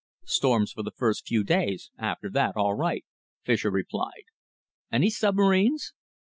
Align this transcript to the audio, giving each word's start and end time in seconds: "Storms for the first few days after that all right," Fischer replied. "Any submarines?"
"Storms 0.25 0.71
for 0.71 0.81
the 0.81 0.89
first 0.97 1.27
few 1.27 1.43
days 1.43 1.91
after 1.99 2.27
that 2.31 2.57
all 2.57 2.73
right," 2.73 3.05
Fischer 3.43 3.69
replied. 3.69 4.23
"Any 4.91 5.11
submarines?" 5.11 5.93